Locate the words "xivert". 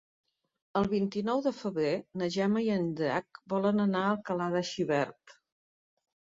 4.73-5.37